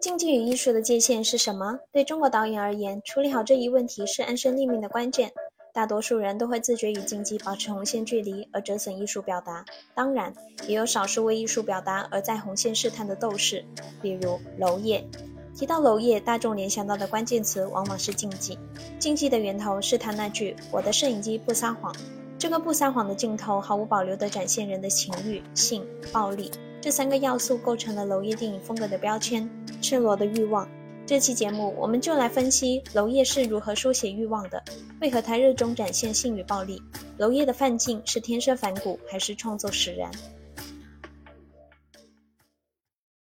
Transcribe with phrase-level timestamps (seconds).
[0.00, 1.78] 竞技与艺术的界限是什么？
[1.92, 5.30] 对中国导演而言，处理好这一问题是安身立命的关键。
[5.74, 9.62] 大多数人都会自觉与竞技保持红线距离，而折损艺术表达。
[9.94, 10.32] 当然，
[10.66, 13.62] 也有少数为艺术表达而在红线试探的斗士，
[14.00, 15.06] 比如娄烨。
[15.54, 18.58] 提到娄烨，大众联想到的关键词往往是竞技。
[18.98, 21.94] 竞技的源头是他那句“我的摄影机不撒谎”。
[22.38, 29.48] 这个不撒谎的镜头，毫无保留地展现人的情欲、性、暴力这三个要素，构成了娄烨电影风格的标签——
[29.80, 30.68] 赤裸的欲望。
[31.06, 34.62] 这期节目，我们就来分析娄烨是如何书写欲望的，
[35.00, 36.80] 为何他热衷展现性与暴力？
[37.18, 40.10] 娄烨的范进是天生反骨，还是创作使然？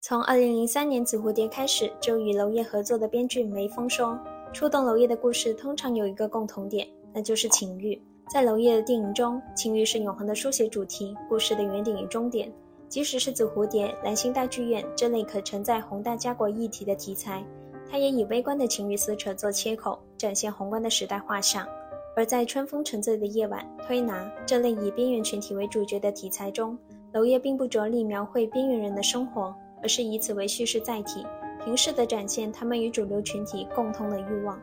[0.01, 4.19] 从二零零三年《紫蝴蝶》开始，就与娄烨合作的编剧梅峰说，
[4.52, 8.01] 触动娄烨的故事通常有一个共同点，那就是情欲。
[8.29, 12.52] 在娄烨的电影中，情欲是永恒的书写主题，故事的原点与终点。
[12.92, 17.42] 即使是《紫蝴蝶》《蓝星大剧院》这类可承载宏大家国议题的题材，
[17.91, 21.66] 他也以微观的情欲撕扯做切口，展现宏观的时代画像。
[22.15, 26.76] 而在《春风沉醉的夜晚》《推拿》这类以边缘群体为主角的题材中，
[27.12, 31.24] 娄烨并不着力描绘边缘人的生活，而是以此为叙事载体，
[31.65, 34.60] 平视地展现他们与主流群体共通的欲望。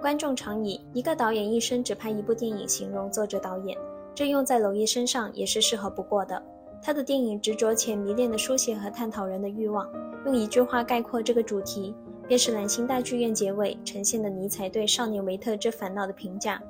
[0.00, 3.76] 观众常以一个导演一生只拍一部电影形容作者导演，
[4.14, 6.40] 这用在娄烨身上也是适合不过的。
[6.84, 9.88] 他的电影执着且迷恋的书写和探讨人的欲望，
[10.26, 11.94] 用一句话概括这个主题，
[12.26, 16.60] 便是蓝星大剧院结尾呈现的尼采对少年维特之烦恼的评价：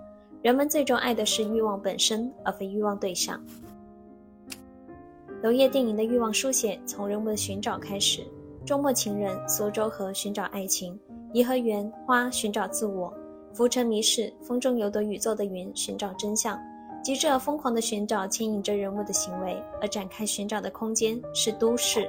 [0.42, 3.42] 人们最终爱的是欲望本身，而非欲望对象。
[5.42, 8.22] 娄烨电影的欲望书写从人物的寻找开始，
[8.66, 10.97] 周末情人苏州河寻找爱情，
[11.32, 13.12] 颐和园花寻找自我。
[13.54, 16.58] 浮沉迷失，风中有朵雨做的云，寻找真相，
[17.03, 22.09] 急着疯狂的寻找牵引着人物的行为，而展开寻找的空间是都市。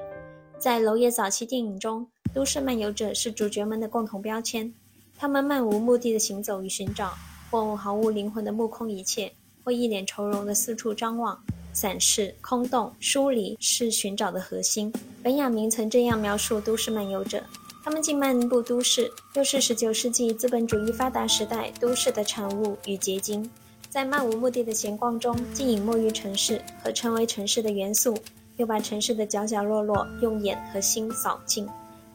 [0.60, 4.72] 在娄烨早期电影中，都市漫游者是主角们的共同标签，
[5.18, 7.12] 他们漫无目的的行走与寻找，
[7.50, 9.32] 或毫无灵魂的目空一切，
[9.64, 11.38] 或一脸愁容的四处张望。
[11.74, 14.94] 散视、空洞、疏离是寻找的核心。
[15.24, 17.44] 本雅明曾这样描述都市漫游者。
[17.84, 23.50] 他们既漫步都市，又是十九世纪资本主义发达时代都市的产物与结晶，
[23.94, 28.18] 在漫无目的的闲逛中，既隐没于城市和成为城市的元素，
[28.58, 31.70] 又把城市的角角落落用眼和心扫尽。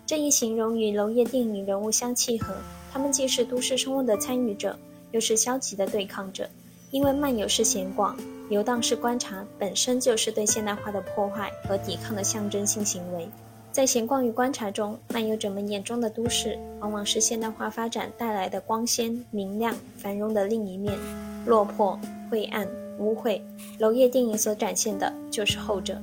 [0.05, 2.53] 这一形容与娄烨电影人物相契合。
[2.93, 4.77] 他们既是都市生活的参与者，
[5.13, 6.51] 又是消极的对抗者，
[6.91, 8.19] 因为漫游是闲逛，
[8.51, 13.29] 游荡是观察，本身就是对现代化的破坏和抵抗的象征性行为。
[13.79, 20.99] 在闲逛与观察中，漫游者们眼中的都市，往往是现代化发展带来的光鲜、明亮、繁荣的另一面，
[21.47, 21.97] 落魄、
[22.29, 22.67] 晦暗、
[22.99, 23.41] 污秽。
[23.79, 25.97] 娄烨电影所展现的就是后者。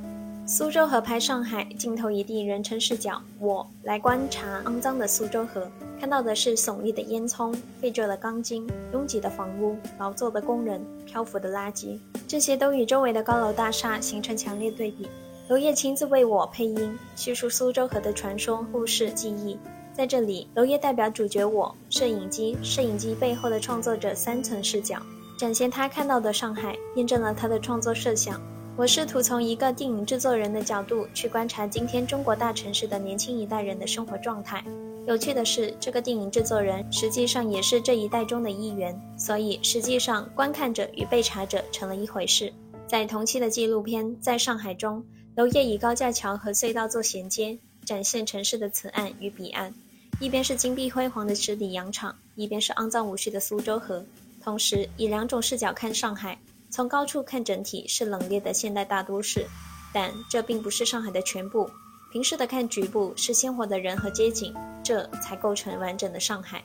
[0.47, 5.69] 苏州河拍上海，镜头一地人称视角，我来观察肮脏的苏州河，
[5.99, 15.09] 看到的是耸立的烟囱、废旧的钢筋、拥挤的房屋、劳作的工人、漂浮的垃圾，这些都与周围的高楼大厦形成强烈对比。
[15.47, 19.55] 娄烨亲自为我配音，叙述苏州河的传说、故事、记忆。
[19.93, 24.99] 在这里，娄烨代表主角我、摄影机、摄影机背后的创作者三层视角，
[25.37, 28.41] 展现他看到的上海，验证了他的创作设想。
[28.75, 34.65] 我试图从一个电影制作人的角度去观察今天中国大城市的年轻一代人的生活状态。
[35.05, 42.51] 有趣的是，这个电影制作人实际上也是这一代中的一员，所以实际上观看者与被查者成了一回事。
[42.87, 45.03] 在同期的纪录片《在上海》中。
[45.35, 49.73] 娄烨以高架桥和隧道做衔接，展现城市的此岸与彼岸，
[50.17, 54.01] 一边是金碧辉煌的十里洋场，一边是肮脏无序的苏州河。
[54.41, 59.45] 同时，以两种视角看上海：从高处看整体是冷冽的现代大都市，
[59.93, 61.69] 但这并不是上海的全部；
[62.13, 66.63] 平视的看局部是鲜活的人和街景，这才构成完整的上海。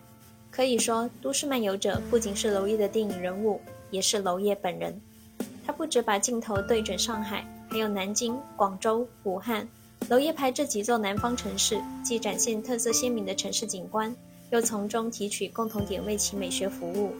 [0.48, 3.60] 可以说，《都市漫游者》不仅是娄烨的电影人物，
[3.90, 5.00] 也是娄烨本人。
[5.66, 7.44] 他不只把镜头对准上海。
[7.72, 9.66] 还有南京、广州、武汉，
[10.08, 14.12] 娄烨拍这几座南方城市，既展现特色鲜明的城市景观，
[14.50, 17.12] 又从中提取共同点为其美学服务。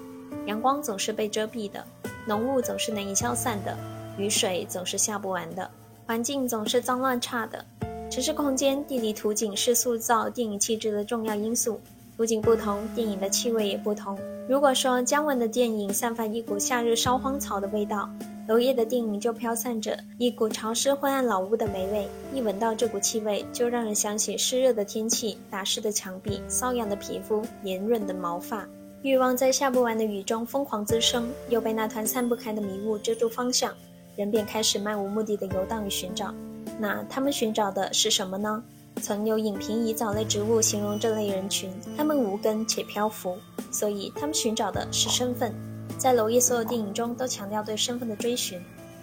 [0.47, 1.85] 阳光总是被遮蔽的，
[2.27, 3.79] 浓雾总是难以消散的，
[4.19, 5.71] 雨水总是下不完的，
[6.05, 7.65] 环境总是脏乱差的。
[8.11, 11.81] 城市空间、地理图景是塑造电影气质的重要因素，
[12.17, 14.19] 图景不同，电影的气味也不同。
[14.49, 18.11] 如果说姜文的电影散发一股夏日烧荒草的味道，
[18.51, 28.67] 娄烨的电影就飘散着一股潮湿昏暗老屋的霉味，一闻到这股气味，就让人想起湿热的天气、打湿的墙壁、瘙痒的皮肤、黏润的毛发。
[29.03, 33.73] 欲望在下不完的雨中疯狂滋生，又被那团散不开的迷雾遮住方向，
[34.17, 36.35] 人便开始漫无目的的游荡与寻找。
[36.77, 38.61] 那他们寻找的是什么呢？
[39.01, 43.37] 曾有影评以藻类植物形容这类人群，他们无根且漂浮，
[43.71, 45.55] 所以他们寻找的是身份。
[46.01, 48.59] 在娄烨所有电影中都强调对身份的追寻。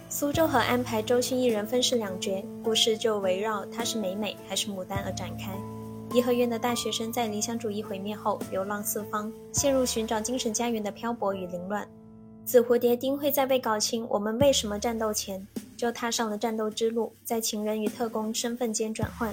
[0.08, 5.52] 苏州河安排周迅一人分饰两角，故事就围绕她是美美还是牡丹而展开。
[6.12, 11.86] 颐和园的大学生在理想主义毁灭后流浪四方，陷入寻找精神家园的漂泊与凌乱。
[12.44, 15.46] 紫蝴蝶丁慧在被搞清我们为什么战斗前，
[15.76, 19.32] 就踏上了战斗之路，在情人与特工身份间转换。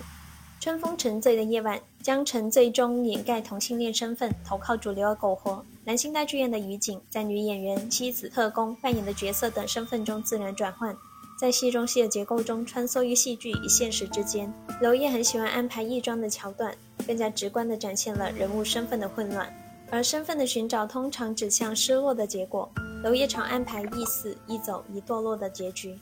[0.60, 5.66] 春风沉醉的夜晚，江澄最终掩盖同性恋身份，投靠主流而苟活。
[5.88, 10.98] 南星大剧院的于景，在女演员、妻子、特工扮演的角色等身份中自然转换，
[11.40, 14.52] 在戏中戏的结构中穿梭于戏剧与现实之间。
[14.82, 19.48] 娄烨很喜欢安排异装的桥段，更加直观地展现了人物身份的混乱，
[19.92, 22.68] 而身份的寻找通常指向失落的结果。
[23.04, 25.96] 娄烨常安排一死一走一堕落的结局，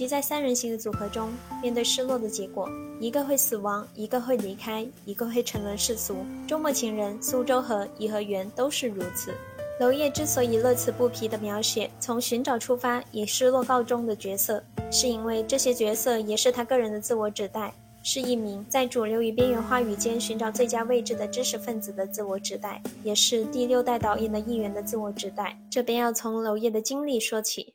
[0.00, 1.30] 即在三人行的组合中，
[1.60, 2.66] 面对失落的结果，
[2.98, 6.16] 一个会死亡，一个会离开，一个会沉沦世俗。
[6.48, 9.34] 周末情人、苏州河、颐和园都是如此。
[9.78, 17.70] 娄烨之所以乐此不疲地描写从寻找出发以失落告终的角色，是因为这些角色也是他个人的自我指代。
[18.02, 25.60] 是一名在主流与边缘话语间寻找最佳位置的知识分子的自我指代，也是第六代导演的一员的自我指代。
[25.68, 27.74] 这便要从娄烨的经历说起。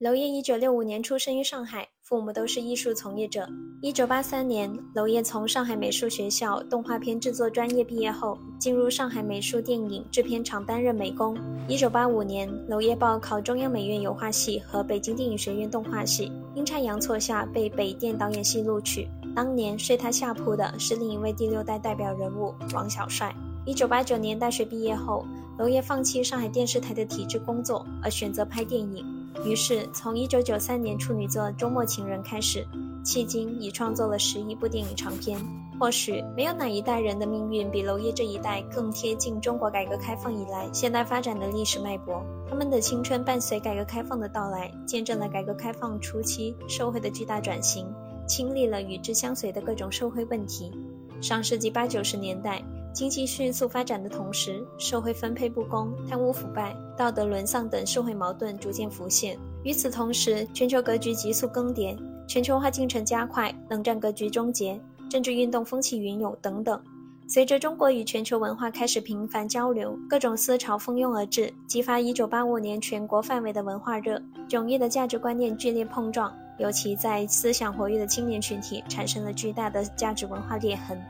[0.00, 3.48] 娄烨一九六五年出生于上海，父母都是艺术从业者。
[3.82, 11.36] 一九八三年，娄烨从上海美术学校动画片制作专业毕业后，进入上海美术电影制片厂担任美工。
[11.66, 19.08] 一九八五年，娄烨报考中央美院油画系和北京电影学院动画系，阴差阳错下被北电导演系录取。
[19.34, 23.34] 当年睡他下铺的是另一位第六代代表人物王小帅。
[23.66, 25.26] 一九八九年大学毕业后，
[25.58, 29.04] 娄烨放弃上海电视台的体制工作，而选择拍电影。
[29.44, 32.66] 于是，从1993年处女作《周末情人》开始，
[33.04, 35.38] 迄今已创作了十一部电影长片。
[35.80, 42.20] 或许没有哪一代人的命运比娄烨这一代更贴近中国改革开放以来现代发展的历史脉搏。
[42.50, 47.86] 他们的青春伴随改革开放的到来，见证了改革开放初期社会的巨大转型，
[48.26, 50.72] 经历了与之相随的各种社会问题。
[51.20, 52.60] 上世纪八九十年代。
[52.98, 59.38] 经济迅速发展的同时，社会分配不公、贪污腐败、道德沦丧等社会矛盾逐渐浮现。
[59.62, 61.96] 与此同时，全球格局急速更迭，
[62.26, 66.82] 全球化进程加快，冷战格局终结，政治运动风起云涌等等。
[67.28, 81.00] 随着中国与全球文化开始频繁交流，各种思潮蜂拥而至，激发1985年全国范围的文化热，迥异的价值观念剧烈碰撞，尤其在思想活跃的青年群体产生了巨大的价值文化裂痕。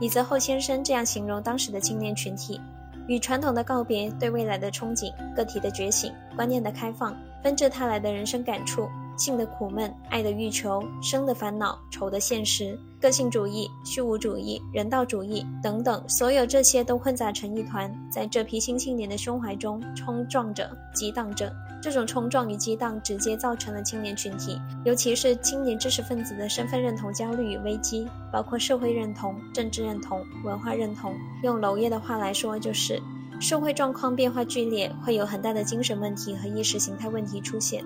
[0.00, 2.60] 李泽厚先生这样形容当时的青年群体：
[3.06, 8.88] 与传统的告别，对未来的憧憬，个体的觉醒，观念的开放，纷至沓来的人生感触。
[9.16, 21.52] 性的苦闷，爱的欲求，生的烦恼，愁的现实，个性主义、虚无主义、人道主义等等，所有这些都混杂成一团，在这批新青年的胸怀中冲撞着、激荡着。
[21.84, 31.14] 这种冲撞与激荡，直接造成了青年群体，尤其是青年知识分子的身份认同焦虑与危机，包括社会认同、政治认同、文化认同。
[31.42, 32.98] 用娄烨的话来说，就是
[33.38, 37.84] 社会状况变化剧烈，会有很大的精神问题和意识形态问题出现。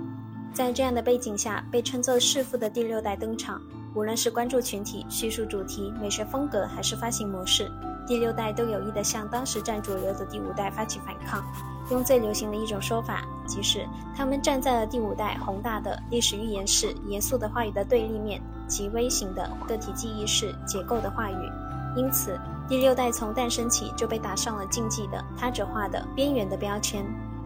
[0.55, 3.61] 在这样的背景下，被称作“弑父”的第六代登场。
[3.97, 7.69] 无论是关注群体、叙述主题、美学风格，还是发行模式，
[8.07, 11.43] 第六代都有意地向当时占主流的第五代发起反抗。
[11.91, 21.53] 用最流行的一种说法，即是他们站在了第五代宏大的历史预言式、严肃的话语的对立面，及微型的个体记忆式结构的话语。
[21.97, 27.05] 因此，第六代从诞生起就被打上了禁忌的、他者化的、边缘的标签。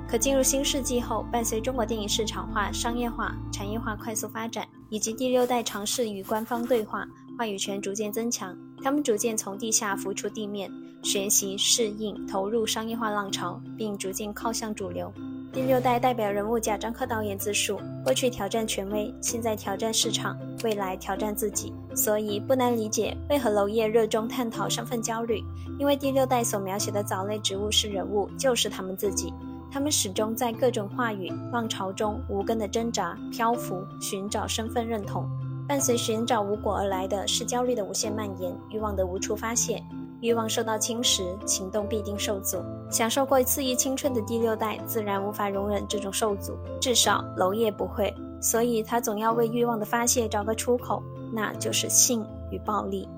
[0.08, 7.06] 可进入新世纪后，伴随中国电影市场化、商业化、产业化快速发展，以及第六代尝试与官方对话，
[7.38, 10.70] 话语权逐渐增强，他们逐渐从地下浮出地面，
[11.02, 15.12] 学习、适应、投入商业化浪潮，并逐渐靠向主流。
[15.52, 21.72] 第六代代表人物贾樟柯导演自述：过去挑战权威，现在挑战市场，未来挑战自己。
[21.94, 25.44] 所以不难理解为何娄烨热衷探讨身份焦虑，
[25.78, 29.32] 因为第六代所描写的藻类植物是人物，就是他们自己。
[29.70, 35.28] 他们始终在各种话语浪潮中无根的挣扎、漂浮，寻找身份认同。
[35.68, 39.82] 伴随寻找无果而来的是焦虑的无限蔓延，欲望的无处发泄。
[40.20, 42.58] 欲望受到侵蚀，行动必定受阻。
[42.90, 48.14] 享受过肆意青春的第六代，自然无法容忍这种受阻，至少娄烨不会。
[48.40, 51.02] 所以他总要为欲望的发泄找个出口，
[51.32, 53.08] 那就是性与暴力。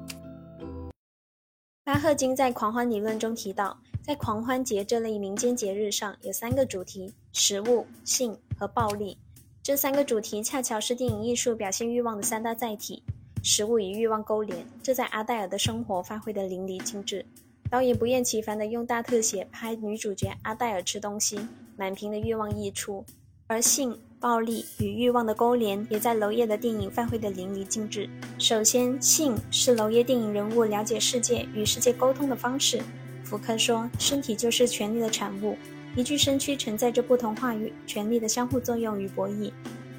[1.84, 3.76] 巴赫金在狂欢理论中提到。
[4.02, 9.16] 在狂欢节这类民间节日上，有三个主题：食物、性和暴力。
[9.64, 13.02] 这三个主题恰巧是电影艺术表现欲望的三大载体。
[13.42, 17.24] 食物与欲望勾连，这在阿黛尔的生活发挥得淋漓尽致。
[17.70, 21.40] 导演不厌其烦地用大特写拍女主角阿黛尔吃东西，
[21.78, 23.02] 满屏的欲望溢出，
[23.46, 28.06] 而性、暴力与欲望的勾连也在娄烨的电影发挥得淋漓尽致。
[28.38, 32.82] 首先，性是娄烨电影人物了解世界与世界沟通的方式。
[33.24, 35.56] 福柯说：“身体就是权力的产物，
[35.96, 39.52] 一具身躯承载着不同话语、权力的相互作用与博弈。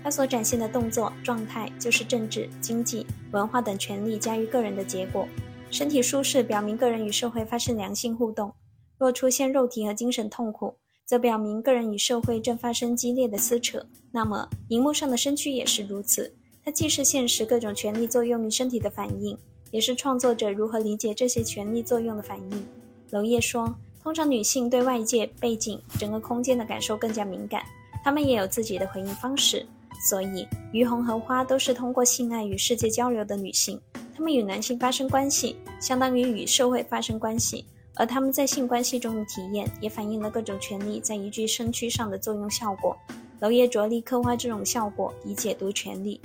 [0.04, 5.28] 它所展现的动作状态，就是政治、经济、文化等权力加于个人的结果。
[5.72, 8.52] 身体舒适，表明个人与社会发生良性互动；
[8.98, 10.76] 若出现肉体和精神痛苦，
[11.06, 13.86] 则表明个人与社会正发生激烈的撕扯。
[14.12, 19.38] 那么，荧幕上的身躯也是如此，它既是现实各种权力作用于身体的反应，
[19.72, 22.66] 也是创作者如何理解这些权力作用的反应。”
[23.10, 23.76] 娄烨说
[24.06, 27.64] ：“通常女性对外界、背景、整个空间的感受更加敏感，
[28.04, 29.66] 她们也有自己的回应方式。
[30.08, 33.82] 所以，于红和花都是通过性爱与世界交流的女性。
[34.16, 37.66] 她们与男性发生关系，相当于与社会发生关系。
[37.96, 42.96] 而她们在性关系中的体验，也反映了各种权利在一具身躯上的作用效果。
[43.40, 46.22] 娄烨着力刻画这种效果，以解读权力。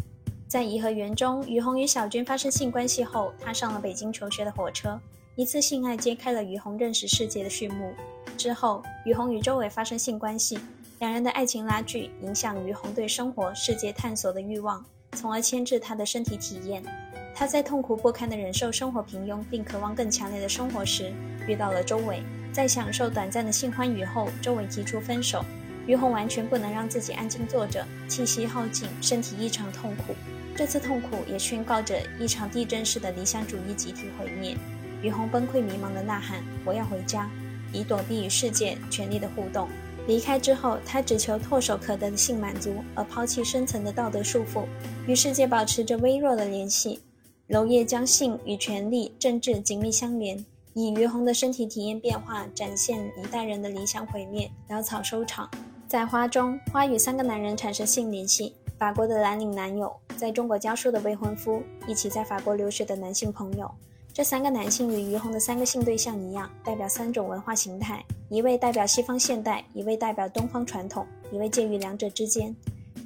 [0.47, 5.01] 在颐和园中，于红与小军发生性关系后，踏上了北京求学的火车。”
[5.41, 7.95] 一次性爱揭开了于红认识世界的序幕。
[8.37, 10.59] 之后，于红与周伟发生性关系，
[10.99, 16.85] 两人的爱情拉锯影响于红对生活、世界探索的欲望，从而牵制他的身体体验。
[17.35, 21.11] 他在痛苦不堪地忍受生活平庸，并渴望更强烈的生活时，
[21.49, 22.23] 遇到了周伟。
[22.53, 25.43] 在享受短暂的性欢愉后，周伟提出分手。
[25.87, 30.15] 于红完全不能让自己安静坐着，气息耗尽，身体异常痛苦。
[30.55, 34.55] 这次痛苦也宣告着一场地震式的理想主义集体毁灭。
[35.03, 37.31] 于红崩溃迷茫的呐喊：“我要回家，
[37.73, 39.69] 以躲避与世界权力的互动。”
[40.07, 44.65] 离开之后，他只求唾手可得的性满足，而抛弃深层的道德束缚，
[45.07, 47.01] 与世界保持着微弱的联系。
[47.49, 55.51] 娄烨将性与权力、政治紧密相连，以于红的身体体验变化，展现一代人的理想毁灭，潦草收场。
[55.87, 63.71] 在花中，花与三个男人产生性联系：法国的蓝领男友，在中国教书的未婚夫，一起在法国留学的男性朋友。
[64.13, 72.55] 这三个男性与于红的三个性对象一样，代表三种文化形态：一位代表西方现代，一位代表东方传统，一位介于两者之间。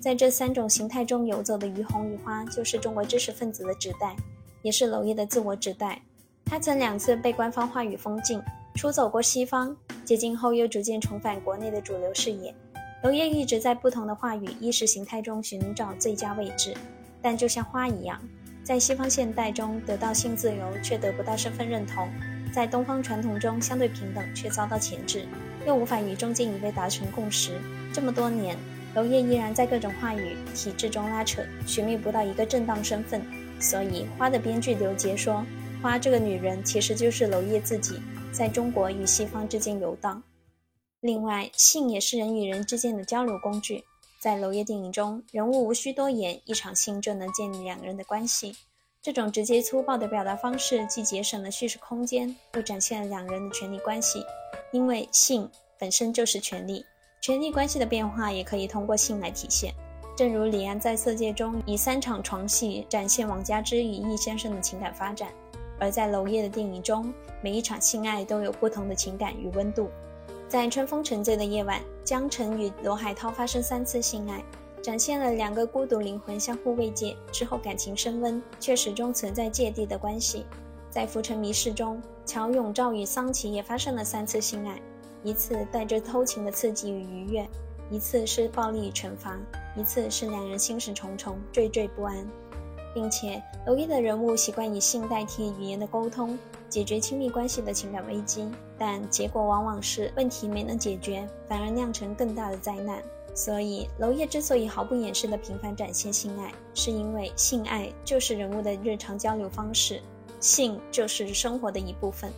[0.01, 4.17] 在这三种形态中游走的于红与花，就是中国知识分子的指代，
[4.63, 6.01] 也是娄烨的自我指代。
[6.45, 8.41] 他曾两次被官方话语封禁，
[8.75, 12.55] 出走过西方，解禁后又逐渐重返国内的主流视野。
[13.03, 16.75] 娄烨一直在不同的话语意识形态中寻找最佳位置，
[17.21, 18.19] 但就像花一样。
[18.65, 22.09] 在西方现代中得到性自由，却得不到身份认同；
[22.51, 25.27] 在东方传统中相对平等，却遭到钳制，
[25.67, 27.61] 又无法与中间一位达成共识。
[27.93, 28.57] 这么多年，
[28.95, 33.21] 娄烨依然在各种话语体制中拉扯，寻觅不到一个正当身份。
[33.61, 35.45] 所以，《花》的编剧刘杰说
[35.83, 38.01] ：“花这个女人其实就是娄烨自己，
[38.33, 40.23] 在中国与西方之间游荡。”
[41.01, 43.85] 另外，性也是人与人之间的交流工具。
[44.25, 48.57] 在娄烨电影中，人物无需多言，一场性就能建立两个人的关系。
[49.03, 54.25] 这种直接粗暴的表达方式，既节省了叙事空间，又展现了两人的权力关系。
[54.73, 55.47] 因为性
[55.79, 56.83] 本身就是权力，
[57.21, 59.75] 权力关系的变化也可以通过性来体现。
[60.17, 65.29] 正如李安在《色戒》中以三场床戏展现王佳芝与易先生的情感发展，
[65.79, 67.13] 而在娄烨的电影中，
[67.43, 69.91] 每一场性爱都有不同的情感与温度。
[70.55, 74.41] 在春风沉醉的夜晚，江澄与罗海涛发生三次性爱，
[74.81, 80.47] 展现了两个孤独灵魂相互慰藉之后感情升温，却始终存在芥蒂的关系。
[80.91, 84.81] 在浮沉迷事中，乔永照与桑琪也发生了三次性爱，
[85.25, 87.45] 一次带着偷情的刺激与愉悦，
[87.91, 89.37] 一次是暴力惩罚，
[89.77, 92.25] 一次是两人心事重重、惴惴不安。
[92.95, 103.03] 并且，娄烨的人物习惯以性代替语言的沟通，解决亲密关系的情感危机，但结果往往是问题没能解决，反而酿成更大的灾难。
[103.35, 110.01] 所以，娄烨之所以毫不掩饰地频繁展现性爱，是因为性爱就是人物的日常交流方式，
[110.39, 112.31] 性就是生活的一部分。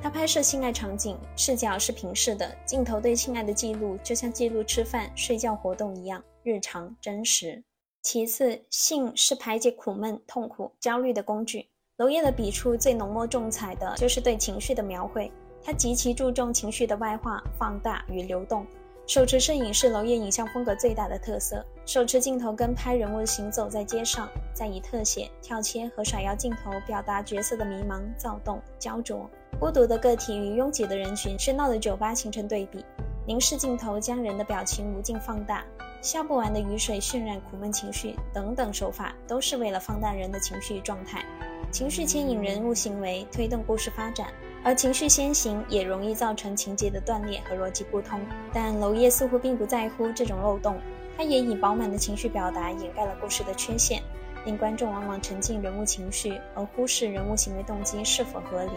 [0.00, 7.64] 他拍摄性爱场景，视角是平视的，镜头对性爱的记录就像记录吃饭、睡觉活动一样日常真实。
[8.02, 11.66] 其次，性是排解苦闷、痛苦、焦虑的工具。
[11.96, 15.32] 娄烨的笔触最浓墨重彩的就是对情绪的描绘，
[15.64, 18.66] 他极其注重情绪的外化、放大与流动。
[19.06, 29.28] 手持摄影是娄烨影像风格最大的特色，手持镜头跟拍人物行走在街上，再以特写、跳切和甩摇镜头表达角色的迷茫、躁动、焦灼。
[29.58, 32.84] 孤独的个体与拥挤的人群、喧闹的酒吧形成对比，
[33.26, 35.64] 凝视镜头将人的表情无尽放大。
[36.00, 41.24] 下不完的雨水渲染苦闷情绪等等手法，都是为了放大人的情绪状态。
[41.70, 44.28] 情绪牵引人物行为，推动故事发展，
[44.64, 48.18] 而情绪先行也容易造成情节的断裂和逻辑不通。
[48.52, 50.76] 但娄烨似乎并不在乎这种漏洞，
[51.16, 54.02] 他也以饱满的情绪表达掩盖了故事的缺陷，
[54.46, 58.70] 令观众往往沉浸人物情绪，而忽视人物行为动机是否合理。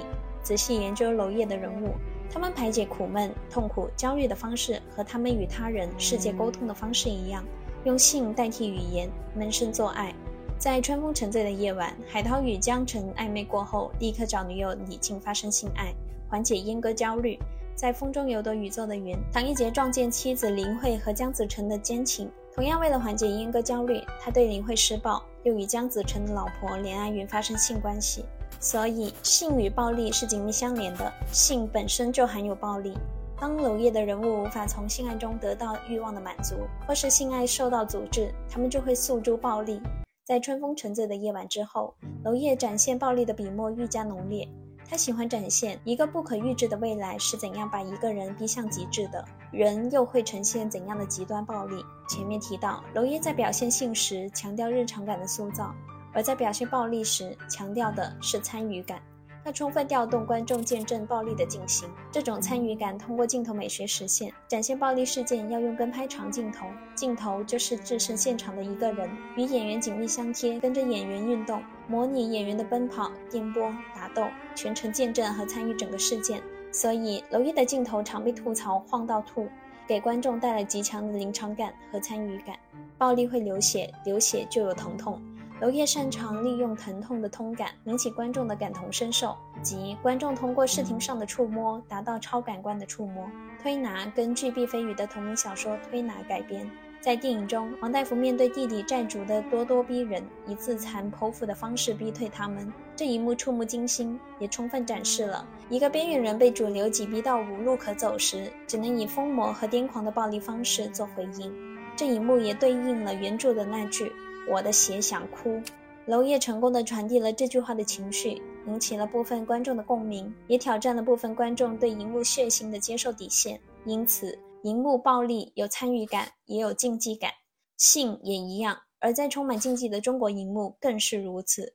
[0.43, 1.93] 仔细研究娄烨的人物，
[2.29, 7.43] 他们排解苦闷、痛苦、焦虑的方式和他们与他人世界沟通的方式一样，
[7.85, 10.13] 用性代替语言，闷声做爱。
[10.59, 15.93] 在春风沉醉的夜晚，海涛与江澄暧昧过后，立刻找女友李静发生性爱，
[16.27, 17.37] 缓解阉割焦虑。
[17.75, 28.25] 在风中有朵雨做的云，唐一杰撞见妻子林慧和江子成的奸情，同样为了缓解阉割焦虑，他对林慧施暴，又与江子成的老婆连爱云发生性关系。
[28.59, 32.97] 所以，性与暴力是紧密相连的，性本身就含有暴力。
[33.39, 36.55] 当娄烨的人物无法从性爱中得到欲望的满足，
[36.87, 39.79] 或是性爱受到阻滞，他们就会诉诸暴力。
[40.27, 44.45] 在春风沉醉的夜晚之后，娄烨展现暴力的笔墨愈加浓烈。
[44.85, 51.81] 他喜欢展现一个不可预知的未来是怎样把一个人逼向极致的，人又会呈现怎样的极端暴力。
[52.09, 55.73] 前面提到，娄烨在表现性时强调日常感的塑造，
[56.11, 59.01] 而在表现暴力时强调的是参与感。
[59.47, 64.29] 要充分调动观众见证暴力的进行，这种参与感通过镜头美学实现。
[64.45, 76.43] 展现暴力事件要用跟拍长镜头，镜头就是置身现场的一个人，与演员紧密相贴，跟着演员运动，模拟演员的奔跑、颠簸、打斗，全程见证和参与整个事件。
[76.73, 79.47] 所以，娄烨的镜头常被吐槽晃到吐，
[79.87, 82.57] 给观众带来极强的临场感和参与感。
[82.97, 85.21] 暴力会流血，流血就有疼痛。
[85.59, 93.27] 娄烨擅长利用疼痛的通感，引起观众的感同身受，即观众通过视听上的触摸，达到超感官的触摸。
[93.59, 96.69] 推拿根据毕飞宇的同名小说《推拿》改编。
[97.01, 102.71] 在电影中，王大夫面对弟弟债主的咄咄逼人，以自残剖腹的方式逼退他们。
[102.95, 111.51] 这一幕触目惊心，也充分展示了一个边缘人被主流挤逼到无路可走时，只能以疯魔和癫狂的暴力方式做回应。
[111.95, 114.11] 这一幕也对应了原著的那句。
[114.49, 115.61] 我的血想哭，
[116.05, 123.59] 娄烨成功的传递了这句话的情绪，引起了部分观众的共鸣，也挑战了部分观众对荧幕血腥的接受底线。
[123.85, 127.31] 因此，荧幕暴力有参与感，也有竞技感，
[127.77, 128.77] 性也一样。
[128.99, 131.73] 而在充满竞技的中国荧幕更是如此。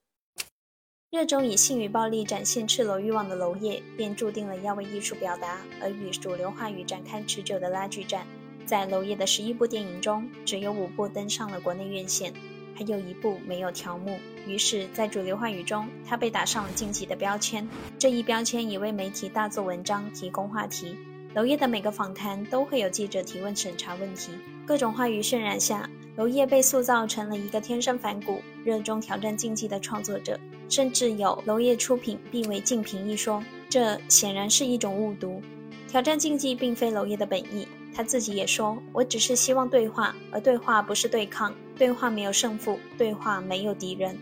[1.10, 8.26] 热衷以性与暴力展现赤裸欲望的娄烨，便注定了要为艺术表达而与主流话语展开持久的拉锯战。
[8.64, 12.32] 在娄烨的十一部电影中，只有五部登上了国内院线。
[12.74, 17.68] 还有一部没有条目，于是，在主流话语中，他被打上了禁忌的标签。
[17.98, 20.96] 这一标签也为媒体大做文章，提供话题。
[21.34, 24.32] 娄烨的每个访谈都会有记者提问审查问题。
[24.66, 33.42] 各种话语渲染下，娄烨被塑造成了一个天生反骨、热衷挑战禁忌的创作者，甚至有“娄烨出品必为禁评”一说。
[33.68, 35.40] 这显然是一种误读。
[35.88, 37.66] 挑战禁忌并非娄烨的本意。
[37.94, 44.16] 他自己也说：“我只是希望对话，而对话不是对抗，对话没有胜负，对话没有敌人，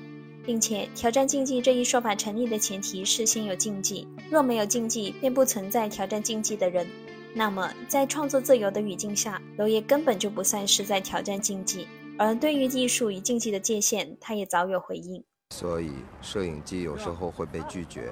[0.46, 4.08] 并且挑战竞技这一说法成立的前提是先有竞技。
[4.30, 6.86] 若没有竞技，便不存在挑战竞技的人。
[7.34, 11.86] 那么，在创作自由的语境下，娄烨根本就不算是在挑战竞技。
[12.16, 15.22] 而对于艺术与竞技的界限，他也早有回应。
[15.50, 15.92] 所以，
[16.22, 18.10] 摄影机有时候会被拒绝，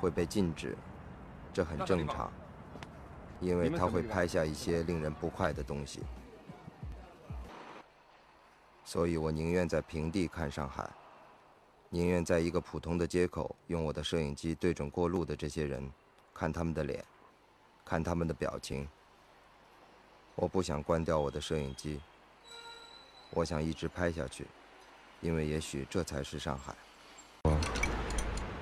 [0.00, 0.76] 会被禁止，
[1.52, 2.28] 这很正常。”
[3.40, 6.00] 因为他会拍下一些令人不快的东西，
[8.84, 10.88] 所以我宁愿在平地看上海，
[11.88, 15.90] 宁愿在一个普通的街口用我的摄影机对准过路的这些人，
[16.34, 17.02] 看他们的脸，
[17.84, 18.86] 看他们的表情。
[20.34, 22.00] 我不想关掉我的摄影机，
[23.30, 24.46] 我想一直拍下去，
[25.20, 26.74] 因为也许这才是上海。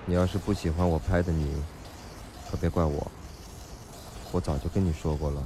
[0.05, 1.63] 你要是不喜欢我拍的你，
[2.51, 3.11] 可别怪我。
[4.31, 5.45] 我早就跟你说过了，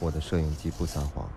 [0.00, 1.28] 我的摄影机不撒谎。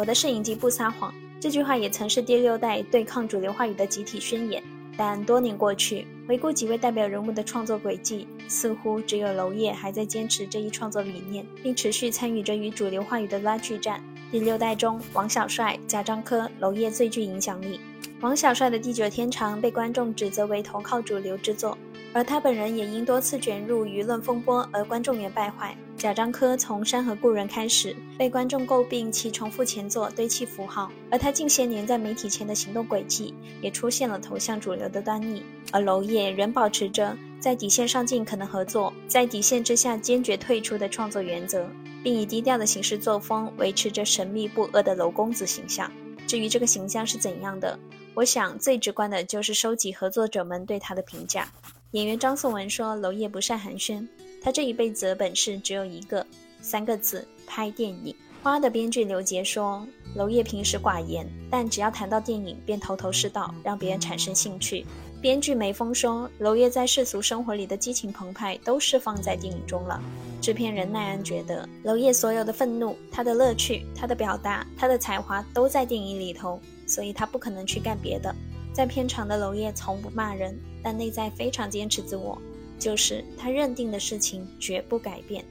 [0.00, 4.62] 我的摄影机不撒谎，这句话也曾是第六代对抗主流话语的集体宣言。
[4.96, 14.02] 但多年过去，回顾几位代表人物的创作轨迹，似乎只有娄烨还在坚持这一创作理念，并持续参与着与主流话语的拉锯战。
[14.32, 17.78] 第六代中，王小帅、贾樟柯、娄烨最具影响力。
[18.22, 21.76] 王小帅的《地久天长》被观众指责为投靠主流之作。
[22.12, 25.76] 而他本人也因多次卷入舆论风波而观众缘败坏。
[25.96, 35.44] 贾樟柯从《山河故人》开始被观众诟病其重复前作、堆砌符号，而他近些年在媒体前的行动轨迹也出现了投向主流的端倪。
[35.72, 41.66] 而娄烨仍保持着在底线上尽可能合作，在底线之下坚决退出的创作原则。
[42.02, 45.92] 并以低调的行事作风维持着神秘不阿的娄公子形象。
[46.26, 47.78] 至于这个形象是怎样的，
[48.14, 51.46] 我想最直观的就是收集合作者们对他的评价。
[51.92, 54.06] 演员张颂文说：“娄烨不善寒暄，
[54.40, 56.24] 他这一辈子的本事只有一个，
[56.60, 64.86] 三个字：拍电影。”花的编剧刘杰说：“娄烨平时寡言，但只要谈到电影，便头头是道，让别人产生兴趣。”
[65.20, 70.00] 编剧梅峰说：“娄烨在世俗生活里的激情澎湃都释放在电影中了。”
[70.40, 78.32] 制片人奈安觉得，娄烨所有的愤怒、他的乐趣、他的表达、他的才华都在电影里头，所以他不可能去干别的。
[78.72, 82.36] 在片场的娄烨从不骂人，但内在非常坚持自我，
[82.78, 85.44] 就是他认定的事情绝不改变。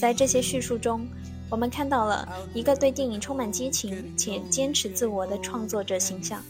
[0.00, 1.06] 在这些叙述中。
[1.50, 6.42] 我们看到了一个对电影充满激情且坚持自我的创作者形象，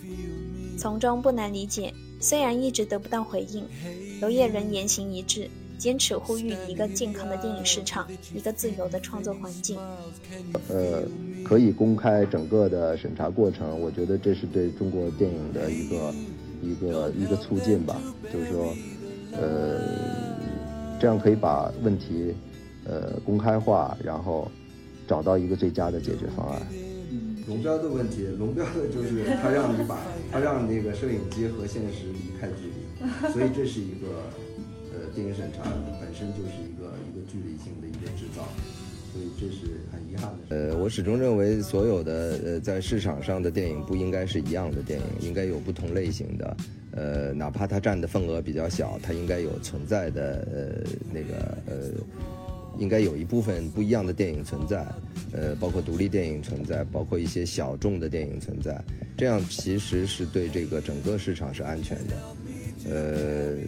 [0.79, 1.93] 从中不难理解。
[2.21, 3.67] 虽然一直得不到回应，
[4.21, 9.77] 娄烨仍言行一致，坚持呼吁一个健康的电影市场，一个自由的创作环境。
[10.69, 11.03] 呃，
[11.43, 16.15] 可以公开整个的审查过程，我觉得这是对中国电影的一个
[16.63, 18.01] 一个一个促进吧。
[18.33, 18.75] 就是说，
[19.33, 19.81] 呃，
[20.99, 22.33] 这样可以把问题
[22.85, 24.51] 呃公开化，然后。
[25.05, 26.63] 找到一个最佳的解决方案。
[27.49, 29.99] 龙标的问题，龙标的就是他让你把，
[30.31, 34.07] 他让那个摄影机和现实离开距离，所以这是一个，
[34.95, 35.65] 呃，电影审查
[36.01, 38.47] 本身就是一个一个距离性的一个制造，
[39.13, 40.57] 所以这是很遗憾的。
[40.57, 46.57] 呃，我始终认为所有的呃在市场上的电影不应该是一样的电影，应该有不同类型的，
[46.93, 51.91] 呃，哪怕它占的份额比较小，它应该有存在的呃那个呃。
[52.79, 54.83] 应该有一部分不一样的电影存在，
[55.31, 58.83] 呃，包括独立电影存在，包括一些小众的电影存在，
[59.15, 62.17] 这样其实是对这个整个市场是安全的，
[62.89, 63.59] 呃，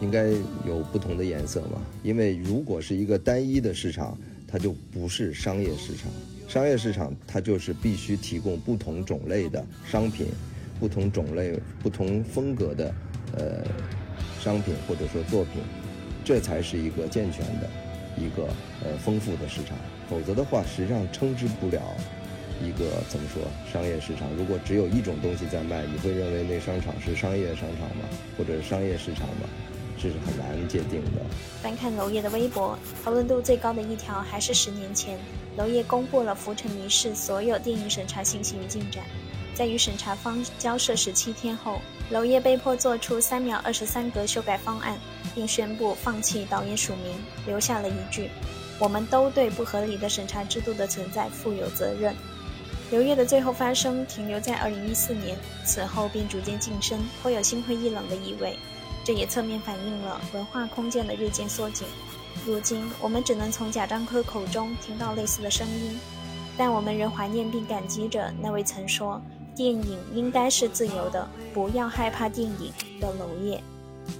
[0.00, 0.28] 应该
[0.66, 1.80] 有不同的颜色嘛？
[2.02, 6.10] 因为如果是一个单一的市场，它就不是商业市场，
[6.48, 10.26] 商业市场它就是必须提供不同种类的商品，
[10.78, 12.94] 不同种类、不同风格的
[13.36, 13.64] 呃
[14.40, 15.62] 商品或者说作品。
[16.24, 17.68] 这才是一个健全的、
[18.16, 18.48] 一个
[18.82, 19.76] 呃丰富的市场，
[20.08, 21.82] 否则的话，实际上称之不了
[22.64, 24.26] 一个怎么说商业市场。
[24.34, 28.08] 如果只有一种东西在卖，你会认为那商场是商业商场吗？
[28.38, 29.48] 或者是商业市场吗？
[30.04, 31.22] 这是很难界定的。
[31.62, 35.18] 翻看娄烨的微博，讨论度最高的一条还是十年前，
[35.56, 39.02] 娄烨公布了《浮沉迷事》所有电影审查信息与进展。
[39.54, 44.98] 在与审查方交涉十七天后，娄烨被迫做出三秒二十三格修改方案。
[45.34, 47.12] 并宣布放弃导演署名，
[47.44, 48.30] 留下了一句
[48.78, 52.14] ：“我们都对不合理的审查制度的存在负有责任。”
[52.92, 58.56] 刘烨的最后发声停留在2014年，此后便逐渐晋升，颇有心灰意冷的意味。
[59.04, 61.86] 这也侧面反映了文化空间的日渐缩紧。
[62.46, 65.98] 如今，我们只能从贾樟柯口中听到类似的声音，
[66.56, 69.20] 但我们仍怀念并感激着那位曾说
[69.54, 73.62] “电影应该是自由的，不要害怕电影”的娄烨。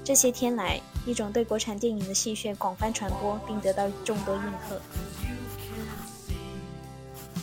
[0.03, 4.81] 这些天来，一种对国产电影的戏谑广泛传播，并得到众多应和。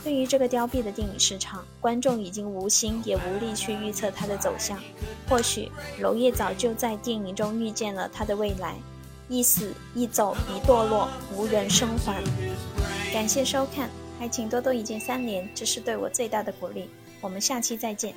[0.03, 4.79] 对于这个凋敝的电影市场，观众已经无心也无力去预测它的走向。
[5.29, 8.75] 或许娄烨早就在电影中预见了他的未来：
[9.29, 12.21] 一死一走一堕落，无人生还。
[13.13, 16.89] 感谢收看，还请多多一键三连，这是对我最大的鼓励。
[17.21, 18.15] 我们下期再见。